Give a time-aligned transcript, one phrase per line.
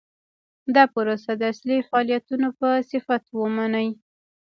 [0.75, 3.89] دا پروسه د اصلي فعالیتونو په صفت ومني.